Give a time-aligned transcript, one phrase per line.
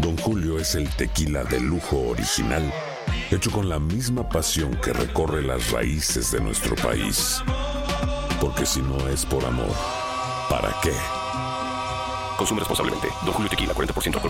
[0.00, 2.72] Don Julio es el tequila de lujo original,
[3.30, 7.42] hecho con la misma pasión que recorre las raíces de nuestro país.
[8.40, 9.74] Porque si no es por amor,
[10.48, 10.92] ¿para qué?
[12.38, 13.08] Consume responsablemente.
[13.26, 14.29] Don Julio Tequila, 40% alcohol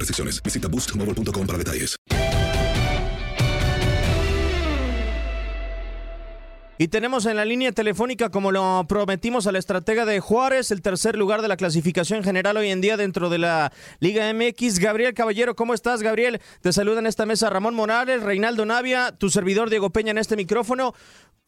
[0.43, 1.95] Visita boostmobile.com para detalles.
[6.81, 10.81] Y tenemos en la línea telefónica, como lo prometimos, a la estratega de Juárez, el
[10.81, 14.79] tercer lugar de la clasificación general hoy en día dentro de la Liga MX.
[14.79, 16.41] Gabriel Caballero, ¿cómo estás, Gabriel?
[16.61, 20.35] Te saluda en esta mesa Ramón Morales, Reinaldo Navia, tu servidor Diego Peña en este
[20.35, 20.95] micrófono.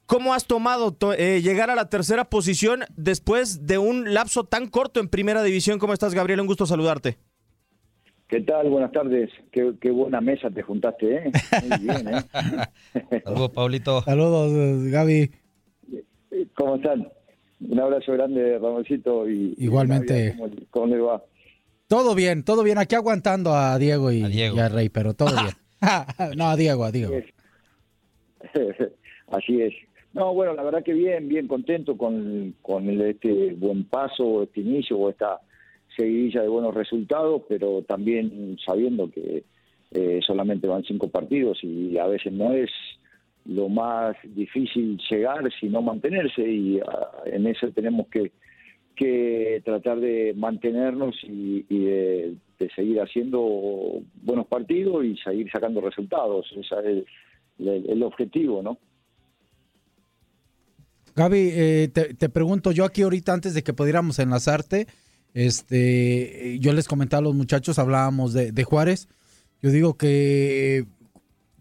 [0.06, 5.00] ¿Cómo has tomado eh, llegar a la tercera posición después de un lapso tan corto
[5.00, 5.80] en primera división?
[5.80, 6.42] ¿Cómo estás, Gabriel?
[6.42, 7.18] Un gusto saludarte.
[8.34, 8.68] ¿Qué tal?
[8.68, 9.30] Buenas tardes.
[9.52, 11.32] Qué, qué buena mesa te juntaste, ¿eh?
[11.70, 13.22] Muy bien, ¿eh?
[13.24, 14.02] Saludos, Pablito.
[14.02, 14.52] Saludos,
[14.92, 15.30] Gaby.
[16.56, 17.08] ¿Cómo están?
[17.62, 19.30] Un abrazo grande, Ramoncito.
[19.30, 20.34] Y, Igualmente.
[20.36, 21.24] y ¿cómo, ¿Cómo le va?
[21.88, 22.80] Todo bien, todo bien.
[22.80, 24.56] Aquí aguantando a Diego y A Diego.
[24.56, 25.54] y a Rey, pero todo bien.
[26.36, 27.14] no, a Diego, a Diego.
[29.28, 29.74] Así es.
[30.14, 34.62] No, bueno, la verdad que bien, bien contento con, con el- este buen paso, este
[34.62, 35.40] inicio o esta
[35.96, 39.44] seguidilla de buenos resultados, pero también sabiendo que
[39.92, 42.70] eh, solamente van cinco partidos y a veces no es
[43.46, 48.32] lo más difícil llegar, sino mantenerse y ah, en eso tenemos que,
[48.96, 52.36] que tratar de mantenernos y, de,
[52.76, 56.46] seguir haciendo buenos partidos y seguir sacando resultados.
[56.52, 57.06] Ese es el,
[57.60, 58.78] el- el objetivo, ¿no?
[61.16, 64.88] Gaby, eh, te, te pregunto, yo aquí ahorita antes de que pudiéramos enlazarte,
[65.34, 69.08] este, yo les comentaba a los muchachos, hablábamos de, de Juárez.
[69.62, 70.86] Yo digo que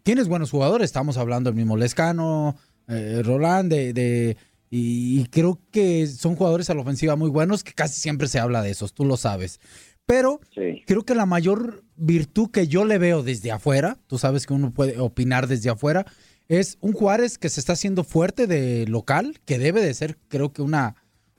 [0.02, 2.56] tienes buenos jugadores, estamos hablando del mismo Lescano,
[2.88, 4.36] eh, Roland, de, de-
[4.70, 8.38] y, y creo que son jugadores a la ofensiva muy buenos, que casi siempre se
[8.38, 9.60] habla de esos, tú lo sabes.
[10.06, 10.82] Pero Sí.
[10.86, 14.72] creo que la mayor virtud que yo le veo desde afuera, tú sabes que uno
[14.72, 16.06] puede opinar desde afuera,
[16.48, 20.52] es un Juárez que se está haciendo fuerte de local, que debe de ser, creo
[20.52, 20.96] que una,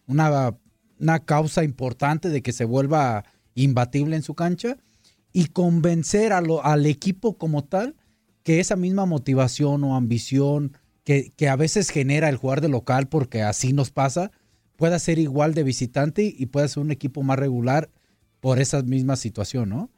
[0.07, 0.55] una,
[1.03, 3.25] una causa importante de que se vuelva
[3.56, 4.78] imbatible en su cancha
[5.34, 7.96] y convencer a lo- al equipo como tal
[8.44, 13.08] que esa misma motivación o ambición que, que a veces genera el jugar de local,
[13.09, 14.31] porque así nos pasa,
[14.78, 17.90] pueda ser igual de visitante y pueda ser un equipo más regular
[18.40, 19.90] por esa misma situación, ¿no?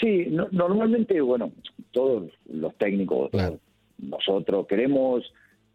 [0.00, 1.52] Sí, no- normalmente, bueno,
[1.92, 3.58] todos los técnicos, Claro.
[3.98, 5.22] nosotros queremos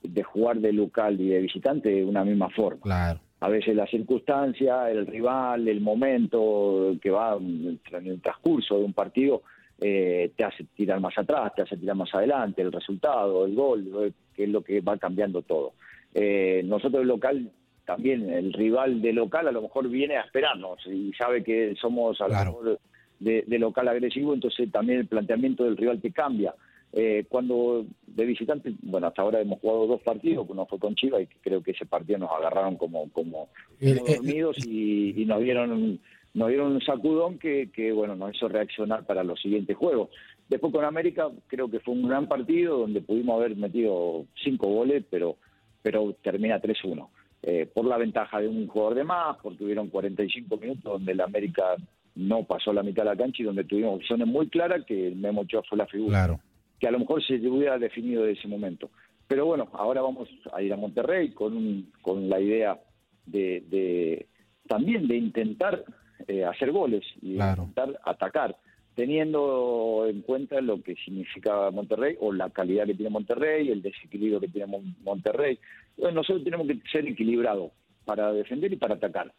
[0.04, 2.82] de jugar de local y de visitante de una misma forma.
[2.82, 3.20] Claro.
[3.46, 8.94] A veces la circunstancia, el rival, el momento que va en el transcurso de un
[8.94, 9.44] partido
[9.80, 13.88] eh, te hace tirar más atrás, te hace tirar más adelante, el resultado, el gol,
[14.02, 15.74] eh, que es lo que va cambiando todo.
[16.16, 17.52] Eh, nosotros el local
[17.86, 22.20] también, el rival de local a lo mejor viene a esperarnos y sabe que somos
[22.22, 22.52] a lo Claro.
[22.52, 22.80] mejor
[23.20, 26.56] de, de local agresivo, entonces también el planteamiento del rival te cambia.
[26.98, 31.24] Eh, cuando de visitante, bueno, hasta ahora hemos jugado dos partidos, uno fue con Chivas
[31.24, 33.50] y creo que ese partido nos agarraron como, como, como
[33.82, 36.00] el- dormidos y, y nos dieron
[36.34, 40.10] nos dieron un sacudón que, que, bueno nos hizo reaccionar para los siguientes juegos.
[40.48, 45.04] Después con América creo que fue un gran partido donde pudimos haber metido cinco goles,
[45.10, 45.36] pero
[45.82, 47.10] pero termina 3-1.
[47.44, 51.22] Eh, por la ventaja de un jugador de más, porque hubieron 45 minutos donde el
[51.22, 51.76] América
[52.16, 55.16] no pasó la mitad de la cancha y donde tuvimos opciones muy claras que el
[55.18, 56.26] Memo Ochoa fue la figura.
[56.26, 56.40] Claro.
[56.80, 58.90] Que a lo mejor se hubiera definido de ese momento.
[59.28, 62.80] Pero bueno, ahora vamos a ir a Monterrey con, un- con la idea
[63.26, 64.28] de, de-
[64.68, 65.84] también de intentar
[66.28, 67.64] eh, hacer goles y Claro.
[67.64, 68.58] intentar atacar,
[68.96, 74.40] teniendo en cuenta lo que significa Monterrey o la calidad que tiene Monterrey, el desequilibrio
[74.40, 75.60] que tiene Mon- Monterrey.
[75.98, 77.72] Bueno, nosotros tenemos que ser equilibrados
[78.06, 79.32] para defender y para atacar.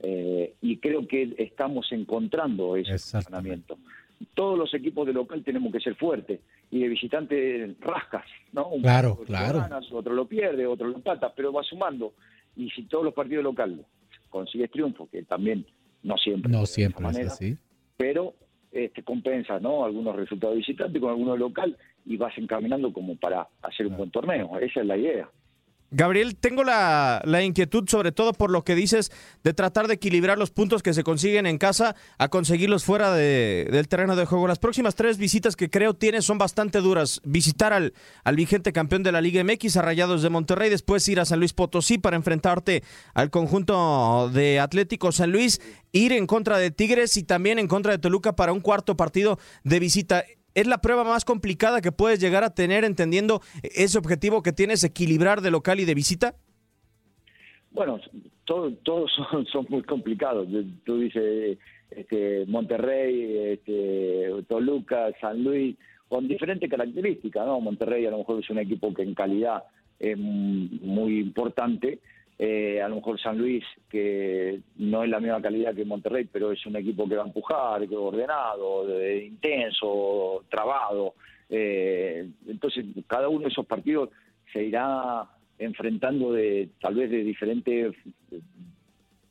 [0.00, 3.78] Eh, y creo que estamos encontrando ese funcionamiento.
[4.34, 6.40] Todos los equipos de local tenemos que ser fuertes
[6.70, 8.68] y de visitante rascas, ¿no?
[8.68, 9.58] Un Claro, claro.
[9.60, 12.14] ganas, otro lo pierde, otro lo empata, pero va sumando.
[12.56, 13.80] Y si todos los partidos locales
[14.30, 15.66] consigues triunfo, que también
[16.02, 17.56] no siempre No siempre es manera, así.
[17.96, 18.34] pero
[18.72, 19.84] este, compensa ¿no?
[19.84, 24.58] algunos resultados visitantes con algunos local y vas encaminando como para hacer un buen torneo.
[24.58, 25.28] Esa es la idea.
[25.96, 29.12] Gabriel, tengo la, la inquietud sobre todo por lo que dices
[29.44, 33.68] de tratar de equilibrar los puntos que se consiguen en casa a conseguirlos fuera de-
[33.70, 34.48] del terreno de juego.
[34.48, 37.20] Las próximas tres visitas que creo tienes son bastante duras.
[37.24, 37.94] Visitar al,
[38.24, 41.38] al vigente campeón de la Liga MX, a Rayados de Monterrey, después ir a San
[41.38, 42.82] Luis Potosí para enfrentarte
[43.14, 45.60] al conjunto de Atlético San Luis,
[45.92, 49.38] ir en contra de Tigres y también en contra de Toluca para un cuarto partido
[49.62, 50.24] de visita.
[50.54, 54.84] Es la prueba más complicada que puedes llegar a tener entendiendo ese objetivo que tienes,
[54.84, 56.34] equilibrar de local y de visita.
[57.72, 58.00] Bueno,
[58.44, 60.46] todo- todos son, son muy complicados.
[60.84, 61.58] Tú dices
[61.90, 65.76] este, Monterrey, este, Toluca, San Luis,
[66.08, 67.60] con diferentes características, ¿no?
[67.60, 69.64] Monterrey a lo mejor es un equipo que en calidad
[69.98, 71.98] es muy importante.
[72.38, 76.50] Eh, a lo mejor San Luis, que no es la misma calidad que Monterrey, pero
[76.50, 81.14] es un equipo que va a empujar, que ordenado, de- intenso, trabado.
[81.48, 84.10] Eh, entonces, cada uno de esos partidos
[84.52, 85.28] se irá
[85.58, 87.94] enfrentando de tal vez de diferentes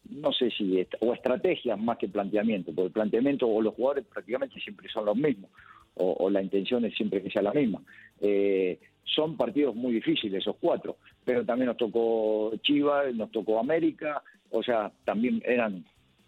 [0.09, 4.59] no sé si o estrategias más que planteamiento, porque el planteamiento o los jugadores prácticamente
[4.59, 5.49] siempre son los mismos,
[5.95, 7.81] o, o la intención es siempre que sea la misma.
[8.21, 14.23] Eh, son partidos muy difíciles esos cuatro, pero también nos tocó Chivas, nos tocó América,
[14.49, 15.85] o sea, también eran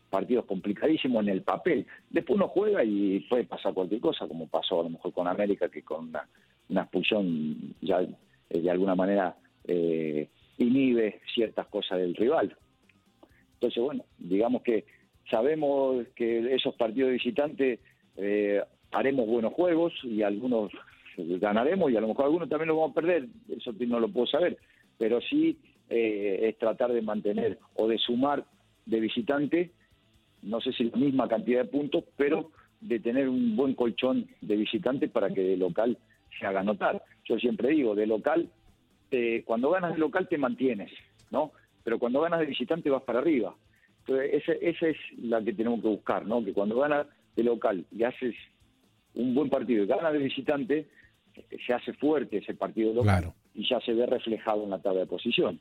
[0.09, 1.85] partidos complicadísimos en el papel.
[2.09, 5.69] Después uno juega y puede pasar cualquier cosa, como pasó a lo mejor con América,
[5.69, 6.27] que con una,
[6.69, 9.35] una expulsión ya eh, de alguna manera
[9.65, 12.55] eh, inhibe ciertas cosas del rival.
[13.55, 14.85] Entonces, bueno, digamos que
[15.29, 17.79] sabemos que esos partidos visitantes
[18.17, 18.61] eh,
[18.91, 20.71] haremos buenos juegos y algunos
[21.17, 24.27] ganaremos y a lo mejor algunos también los vamos a perder, eso no lo puedo
[24.27, 24.57] saber,
[24.97, 25.57] pero sí
[25.89, 28.45] eh, es tratar de mantener o de sumar
[28.85, 29.71] de visitante,
[30.41, 32.51] no sé si la misma cantidad de puntos, pero
[32.81, 35.97] de tener un buen colchón de visitante para que de local
[36.39, 37.01] se haga notar.
[37.25, 38.49] Yo siempre digo, de local,
[39.45, 40.91] cuando ganas de local te mantienes,
[41.31, 41.51] ¿no?
[41.83, 43.55] Pero cuando ganas de visitante vas para arriba.
[43.99, 46.43] Entonces, ese- esa es la que tenemos que buscar, ¿no?
[46.43, 48.35] Que cuando ganas de local y haces
[49.15, 50.85] un buen partido y ganas de visitante, eh,
[51.65, 53.35] se hace fuerte ese partido local Claro.
[53.53, 55.59] y ya se ve reflejado en la tabla de posición.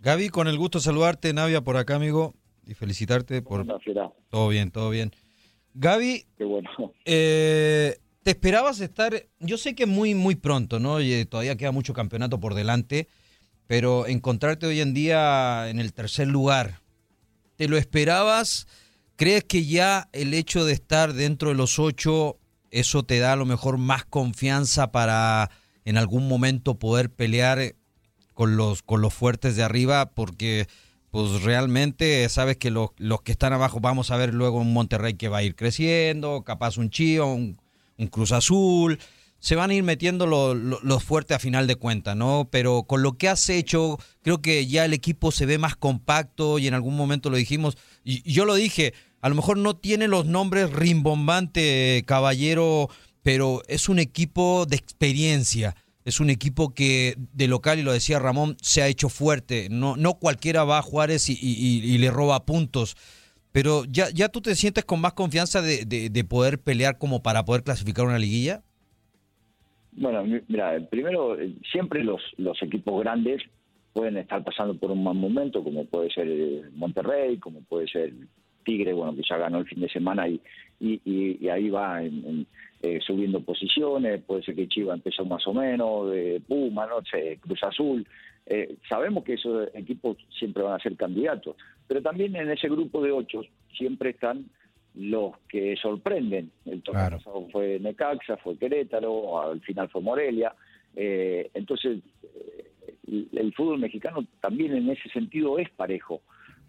[0.00, 2.34] Gaby, con el gusto de saludarte, Navia por acá, amigo,
[2.66, 3.66] y felicitarte por
[4.30, 5.10] todo bien, todo bien.
[5.74, 6.68] Gaby, qué bueno.
[7.04, 9.24] eh, ¿te esperabas estar?
[9.40, 11.00] Yo sé que muy, muy pronto, ¿no?
[11.00, 13.08] Y eh, todavía queda mucho campeonato por delante,
[13.66, 16.80] pero encontrarte hoy en día en el tercer lugar,
[17.56, 18.66] ¿te lo esperabas?
[19.16, 22.38] ¿Crees que ya el hecho de estar dentro de los ocho,
[22.80, 25.50] eso te da a lo mejor más confianza para
[25.84, 27.74] en algún momento poder pelear
[28.34, 30.10] con los, con los fuertes de arriba?
[30.10, 30.66] Porque
[31.10, 35.14] pues realmente sabes que los, los que están abajo, vamos a ver luego un Monterrey
[35.14, 37.60] que va a ir creciendo, capaz un Chivas, un,
[37.98, 38.98] un Cruz Azul,
[39.38, 42.48] se van a ir metiendo lo- lo- los fuertes a final de cuentas, ¿no?
[42.50, 46.58] Pero con lo que has hecho, creo que ya el equipo se ve más compacto
[46.58, 50.06] y en algún momento lo dijimos, y yo lo dije, a lo mejor no tiene
[50.06, 52.90] los nombres rimbombante, caballero,
[53.22, 55.74] pero es un equipo de experiencia.
[56.04, 59.68] Es un equipo que de local, y lo decía Ramón, se ha hecho fuerte.
[59.70, 62.96] No, no cualquiera va a Juárez y, y- le roba puntos.
[63.50, 67.22] Pero ya, ya tú te sientes con más confianza de, de- de poder pelear como
[67.22, 68.62] para poder clasificar una liguilla.
[69.92, 73.40] Bueno, mi- mira, primero, eh, siempre los, los equipos grandes
[73.94, 78.12] pueden estar pasando por un mal momento, como puede ser eh, Monterrey, como puede ser
[78.64, 80.40] Tigre, bueno, que ya ganó el fin de semana y,
[80.80, 82.46] y, y- y ahí va en- en,
[82.82, 87.38] eh, subiendo posiciones, puede ser que Chivas empezó más o menos, de Puma, no sé,
[87.40, 88.06] Cruz Azul.
[88.46, 91.56] Eh, sabemos que esos equipos siempre van a ser candidatos,
[91.88, 93.42] pero también en ese grupo de ocho
[93.76, 94.46] siempre están
[94.94, 96.50] los que sorprenden.
[96.66, 97.16] El torneo Claro.
[97.18, 100.54] pasado fue Necaxa, fue Querétaro, al final fue Morelia.
[100.94, 102.64] Eh, entonces, eh,
[103.08, 106.20] el, el fútbol mexicano también en ese sentido es parejo.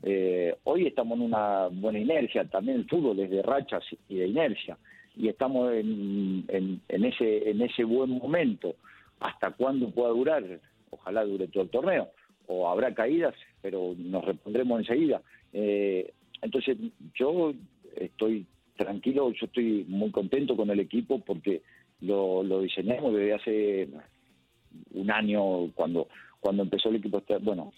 [0.07, 4.27] Eh, hoy estamos en una buena inercia, también el fútbol es de rachas y de
[4.27, 4.77] inercia,
[5.15, 8.75] y estamos en, en, ese, en ese buen momento.
[9.19, 10.43] ¿Hasta cuándo pueda durar?
[10.91, 12.11] Ojalá dure todo el torneo,
[12.45, 13.33] o habrá caídas,
[13.63, 15.23] pero nos repondremos enseguida.
[15.53, 16.77] Eh, entonces,
[17.15, 17.55] yo
[17.95, 18.45] estoy
[18.77, 21.63] tranquilo, yo estoy muy contento con el equipo porque
[22.01, 23.89] lo, lo diseñamos desde hace
[24.93, 26.07] un año cuando
[26.45, 27.73] cuando empezó el equipo, bueno,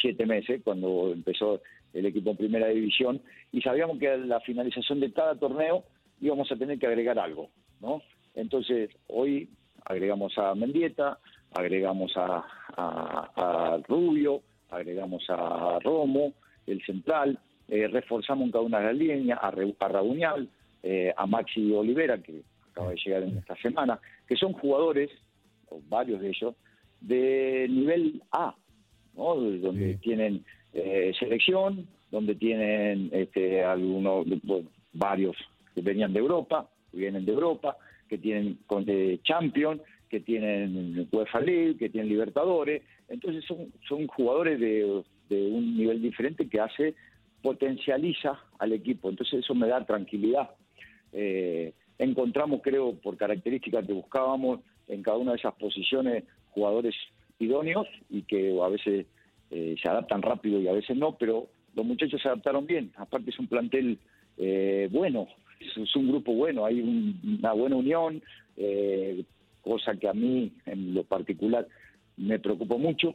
[0.00, 1.60] siete meses, cuando empezó
[1.92, 3.20] el equipo en primera división,
[3.52, 5.84] y sabíamos que a la finalización de cada torneo
[6.20, 8.02] íbamos a tener que agregar algo, ¿no?
[8.34, 9.48] Entonces, hoy
[9.84, 11.18] agregamos a Mendieta,
[11.54, 16.34] agregamos a, Rubio, agregamos a Romo,
[16.66, 20.36] el central, eh, reforzamos cada una de las líneas, a, a
[20.82, 25.10] eh, a Maxi Olivera, que acaba de llegar en esta semana, que son jugadores,
[25.88, 26.54] varios de ellos,
[27.00, 28.54] de nivel A,
[29.16, 34.26] donde tienen eh, selección, donde tienen este, algunos,
[34.92, 35.36] varios
[35.74, 37.76] que venían de Europa, que vienen de Europa,
[38.08, 44.06] que tienen con de Champions, que tienen UEFA League, que tienen Libertadores, entonces son, son
[44.06, 46.94] jugadores de, de un nivel diferente que hace
[47.42, 50.50] potencializa al equipo, entonces eso me da tranquilidad.
[51.12, 56.94] Eh, encontramos, creo, por características que buscábamos en cada una de esas posiciones, jugadores
[57.38, 59.06] idóneos y que a veces
[59.50, 62.92] eh, se adaptan rápido y a veces no, pero los muchachos se adaptaron bien.
[62.96, 63.98] Aparte es un plantel
[64.38, 65.28] eh, bueno,
[65.60, 68.22] es, un grupo bueno, hay una buena unión,
[68.56, 69.24] eh,
[69.62, 71.66] cosa que a mí en lo particular
[72.16, 73.14] me preocupó mucho.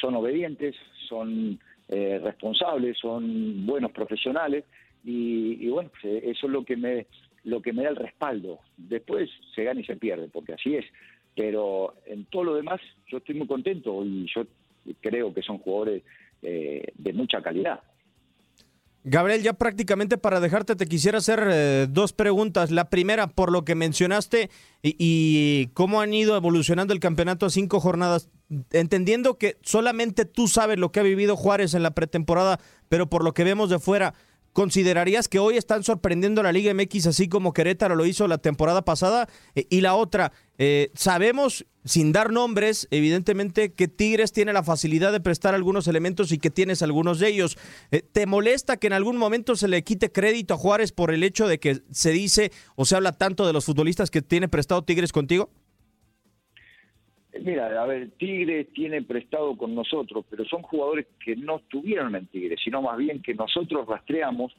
[0.00, 0.74] son obedientes,
[1.08, 1.58] son
[1.88, 4.64] responsables, son buenos profesionales
[5.04, 7.06] y, y bueno, eso es lo que me
[7.44, 8.60] lo que me da el respaldo.
[8.76, 10.84] Después se gana y se pierde, porque así es.
[11.34, 14.46] Pero en todo lo demás yo estoy muy contento y yo
[15.00, 16.02] creo que son jugadores
[16.42, 17.80] eh, de mucha calidad.
[19.04, 22.70] Gabriel, ya prácticamente para dejarte te quisiera hacer eh, dos preguntas.
[22.70, 24.48] La primera, por lo que mencionaste
[24.80, 28.30] y, y, cómo han ido evolucionando el campeonato a cinco jornadas,
[28.70, 33.24] entendiendo que solamente tú sabes lo que ha vivido Juárez en la pretemporada, pero por
[33.24, 34.14] lo que vemos de fuera,
[34.52, 38.84] ¿Considerarías que hoy están sorprendiendo la Liga MX así como Querétaro lo hizo la temporada
[38.84, 39.26] pasada?
[39.54, 45.10] Eh, y la otra, eh, sabemos, sin dar nombres, evidentemente que Tigres tiene la facilidad
[45.10, 47.56] de prestar algunos elementos y que tienes algunos de ellos.
[47.90, 51.22] Eh, ¿Te molesta que en algún momento se le quite crédito a Juárez por el
[51.22, 54.84] hecho de que se dice o se habla tanto de los futbolistas que tiene prestado
[54.84, 55.50] Tigres contigo?
[57.40, 62.26] Mira, a ver, Tigre tiene prestado con nosotros, pero son jugadores que no estuvieron en
[62.26, 64.52] Tigre, sino más bien que nosotros rastreamos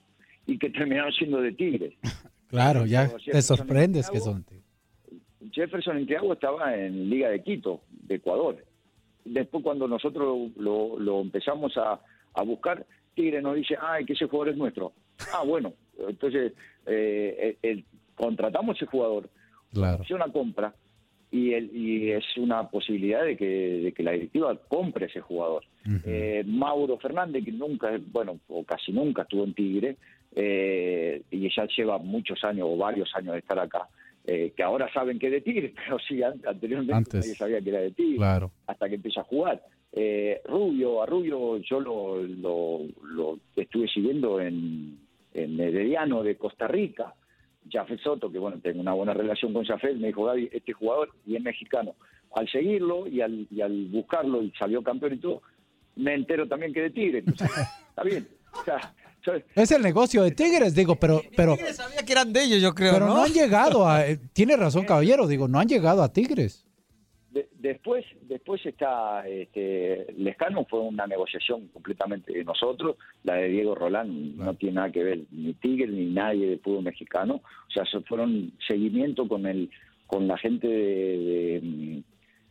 [0.48, 1.98] y que terminaron siendo de Tigre.
[2.54, 4.46] Claro, ya te sorprendes que son
[5.52, 8.64] Jefferson Intiago estaba en Liga de Quito, de Ecuador.
[9.26, 12.00] Después cuando nosotros lo, empezamos a,
[12.46, 14.94] buscar, Tigre nos dice, ay, que ese jugador es nuestro.
[15.34, 15.74] Ah, bueno,
[16.08, 16.54] entonces
[16.86, 17.84] eh, eh
[18.16, 19.30] contratamos ese jugador,
[19.72, 20.04] claro.
[20.12, 20.74] una compra,
[21.34, 25.64] y, el, y es una posibilidad de que, de que la directiva compre ese jugador.
[26.06, 29.98] eh, Mauro Fernández, que nunca, bueno, o casi nunca estuvo en Tigre,
[30.36, 33.90] eh, y ya lleva muchos años o varios años de estar acá,
[34.28, 37.70] eh, que ahora saben que es de Tigre, pero sí, anteriormente Antes, nadie sabía que
[37.70, 38.52] era de Tigre, claro.
[38.68, 39.60] hasta que empieza a jugar.
[39.92, 45.00] Eh, Rubio, a Rubio yo lo, lo, lo estuve siguiendo en,
[45.34, 47.16] en Herediano de Costa Rica,
[47.74, 51.10] Jafet Soto, que bueno, tengo una buena relación con Jafet, me dijo, Gaby, este jugador
[51.26, 51.96] y es mexicano.
[52.36, 55.42] Al seguirlo y al, y al buscarlo y salió campeón y todo,
[55.96, 57.20] me entero también que de Tigre.
[57.20, 57.50] Entonces,
[57.90, 58.28] está bien.
[58.54, 58.94] O sea,
[59.56, 61.22] es el negocio de Tigres, digo, pero...
[61.36, 64.06] pero Tigres sabía que eran de ellos, yo creo, Pero no, han llegado a...
[64.06, 66.66] Eh, tiene razón, caballero, digo, no han llegado a Tigres.
[67.34, 72.96] De, después, después está este, Lescano, fue una negociación completamente de nosotros.
[73.24, 76.84] La de Diego Rolán no tiene nada que ver, ni Tigre ni nadie del fútbol
[76.84, 77.42] mexicano.
[77.68, 79.70] O sea, se fueron seguimiento con el
[80.06, 82.04] con la gente de,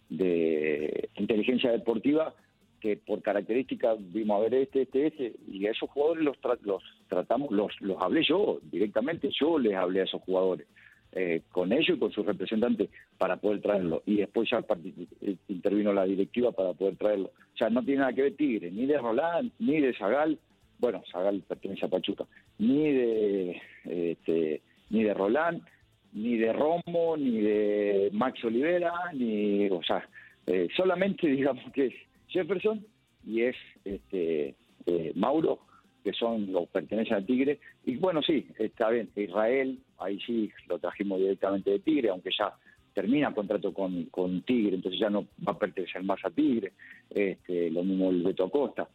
[0.09, 2.35] de, inteligencia deportiva
[2.81, 6.83] que por características vimos a ver este, este, este, y a esos jugadores los, los
[7.09, 10.67] tratamos, los, los hablé yo directamente, yo les hablé a esos jugadores.
[11.15, 12.89] Eh, con ellos y con sus representantes
[13.19, 14.03] para poder traerlo.
[14.07, 17.33] Y después ya eh, intervino la directiva para poder traerlo.
[17.55, 20.39] O sea, no tiene nada que ver Tigre, ni de Roland, ni de Zagal,
[20.79, 22.25] bueno, Zagal pertenece a Pachuca,
[22.59, 25.63] ni de, este, ni de Roland,
[26.15, 30.09] ni de Romo, ni de Max Olivera, ni, o sea,
[30.47, 31.95] eh, solamente digamos que es
[32.29, 32.87] Jefferson
[33.27, 34.55] y es este,
[35.15, 35.61] Mauro
[36.03, 37.59] que son los pertenecen al Tigre.
[37.85, 42.55] Y bueno, sí, está bien, Israel, ahí sí lo trajimos directamente de Tigre, aunque ya
[42.93, 46.73] termina contrato con, con Tigre, entonces ya no va a pertenecer más a Tigre,
[47.11, 48.89] este, lo mismo el Beto Acosta.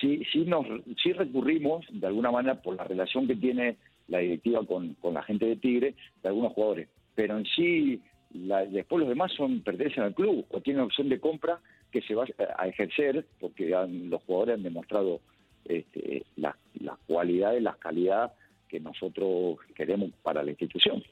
[0.00, 0.66] sí, sí, nos,
[1.02, 3.76] sí recurrimos, de alguna manera, por la relación que tiene
[4.08, 6.88] la directiva con, con la gente de Tigre, de algunos jugadores.
[7.14, 8.00] Pero en sí,
[8.30, 12.24] después los demás son pertenecen al club o tienen opción de compra que se va
[12.56, 15.20] a ejercer, porque los jugadores han demostrado
[15.64, 18.32] este, las las cualidades, las calidades
[18.68, 21.02] que nosotros queremos para la institución.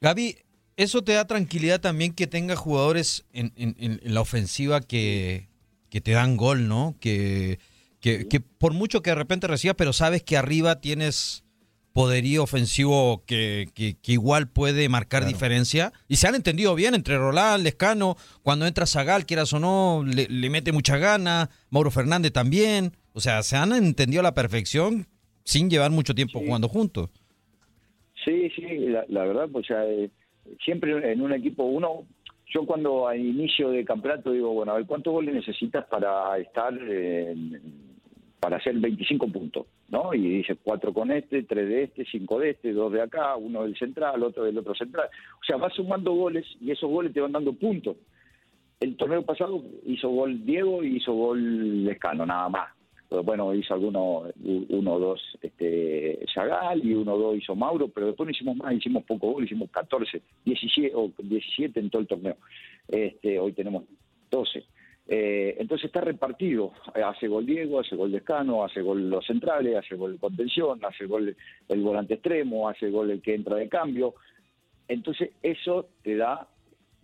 [0.00, 0.36] Gaby,
[0.76, 5.48] ¿eso te da tranquilidad también que tenga jugadores en, en- en- en la ofensiva que,
[5.90, 6.96] que te dan gol, ¿no?
[7.00, 7.58] Que,
[8.00, 11.44] que, que por mucho que de repente recibas, pero sabes que arriba tienes
[11.92, 15.92] poderío ofensivo que, que- que igual puede marcar diferencia.
[16.08, 20.26] Y se han entendido bien entre Roland, Lescano, cuando entra Zagal, quieras o no, le,
[20.28, 22.96] le mete mucha gana, Mauro Fernández también.
[23.14, 25.06] O sea, se han entendido a la perfección
[25.44, 27.10] sin llevar mucho tiempo jugando juntos.
[28.24, 30.10] Sí, sí, la, la verdad, pues ya, eh,
[30.64, 32.04] siempre en un equipo uno,
[32.52, 36.72] yo cuando a inicio de campeonato digo, bueno, a ver, ¿cuántos goles necesitas para estar,
[36.74, 37.60] en-
[38.40, 39.66] para hacer 25 puntos?
[39.88, 40.12] ¿no?
[40.14, 43.62] Y dice cuatro con este, tres de este, cinco de este, dos de acá, uno
[43.62, 45.08] del central, otro del otro central.
[45.40, 47.96] O sea, vas sumando goles y esos goles te van dando puntos.
[48.80, 52.73] El torneo pasado hizo gol Diego y hizo gol Lescano, nada más.
[53.22, 58.08] Bueno, hizo alguno, uno o dos este, Zagal y uno o dos hizo Mauro, pero
[58.08, 62.08] después no hicimos más, hicimos poco gol, hicimos 14, 17, o 17 en todo el
[62.08, 62.36] torneo.
[62.88, 63.84] Este, hoy tenemos
[64.30, 64.64] 12.
[65.06, 66.72] Eh, entonces está repartido.
[66.94, 71.36] Hace gol Diego, hace gol Descano, hace gol los centrales, hace gol contención, hace gol
[71.68, 74.14] el volante extremo, hace gol el que entra de cambio.
[74.88, 76.48] Entonces eso te da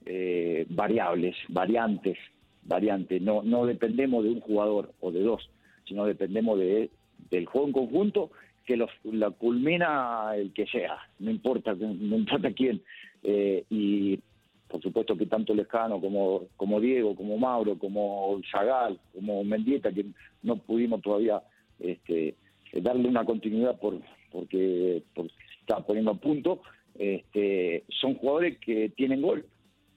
[0.06, 2.18] eh, variables, variantes,
[2.62, 3.20] variantes.
[3.20, 5.50] No, no dependemos de un jugador o de dos,
[5.90, 6.88] sino dependemos de,
[7.30, 8.30] del juego en conjunto
[8.64, 12.80] que los, la culmina el que sea, no importa, no importa quién.
[13.24, 14.20] Eh, y
[14.68, 20.06] por supuesto que tanto Lescano como, como Diego, como Mauro, como Zagal, como Mendieta, que
[20.44, 21.42] no pudimos todavía
[21.80, 22.36] este,
[22.74, 26.62] darle una continuidad por, porque, porque se está poniendo a punto,
[26.96, 29.44] este, son jugadores que tienen gol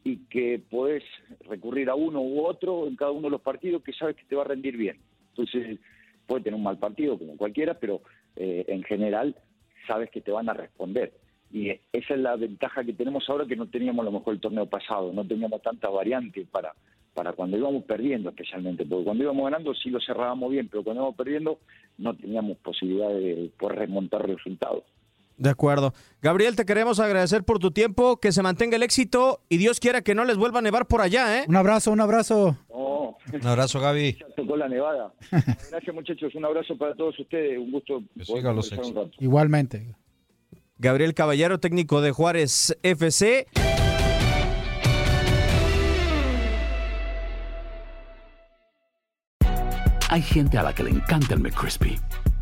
[0.03, 1.03] y que podés
[1.47, 4.35] recurrir a uno u otro en cada uno de los partidos que sabes que te
[4.35, 4.97] va a rendir bien.
[5.35, 5.79] Entonces,
[6.27, 8.01] puede tener un mal partido como cualquiera, pero
[8.35, 9.35] eh, en general
[9.87, 11.13] sabes que te van a responder.
[11.51, 14.39] Y esa es la ventaja que tenemos ahora que no teníamos a lo mejor el
[14.39, 16.73] torneo pasado, no teníamos tanta variante para,
[17.13, 21.03] para cuando íbamos perdiendo especialmente, porque cuando íbamos ganando sí lo cerrábamos bien, pero cuando
[21.03, 21.59] íbamos perdiendo
[21.99, 24.83] no teníamos posibilidad de poder remontar resultados.
[25.37, 25.93] De acuerdo.
[26.21, 30.01] Gabriel, te queremos agradecer por tu tiempo, que se mantenga el éxito y Dios quiera
[30.01, 31.45] que no les vuelva a nevar por allá, ¿eh?
[31.47, 32.57] Un abrazo, un abrazo.
[32.69, 32.82] No,
[33.33, 34.17] Un abrazo, Gaby.
[34.19, 35.13] ya tocó la nevada.
[35.71, 39.11] Gracias muchachos, un abrazo para todos ustedes, un gusto poder los un rato.
[39.19, 39.95] Igualmente.
[40.77, 43.47] Gabriel Caballero, técnico de Juárez FC.
[50.09, 51.99] Hay gente a la que le encanta el McCrispy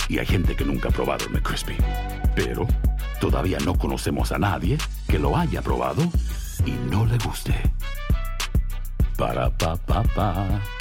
[0.09, 1.75] y hay gente que nunca ha probado el McCrispy.
[2.35, 2.67] Pero
[3.21, 6.01] todavía no conocemos a nadie que lo haya probado
[6.65, 7.53] y no le guste.
[9.21, 10.80] Ba-da-ba-ba-ba.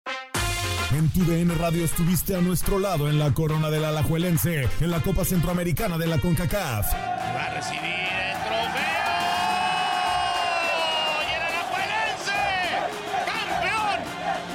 [0.93, 4.99] En tu DN Radio estuviste a nuestro lado en la corona del Alajuelense, en la
[4.99, 6.93] Copa Centroamericana de la CONCACAF.
[6.93, 8.91] Va a recibir el trofeo.
[11.23, 12.39] Y el Alajuelense,
[13.25, 14.03] campeón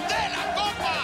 [0.09, 0.94] de la Copa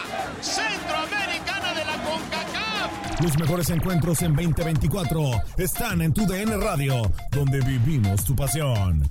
[0.43, 3.21] Centroamericana de la CONCACAF.
[3.23, 9.11] Los mejores encuentros en 2024 están en tu DN Radio, donde vivimos tu pasión.